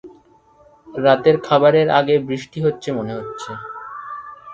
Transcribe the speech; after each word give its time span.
রাতের 0.97 1.35
খাবারের 1.43 1.87
আগে 1.99 2.15
বৃষ্টি 2.27 2.59
হচ্ছে 2.65 2.89
মনে 2.91 3.13
হচ্ছে। 3.17 3.51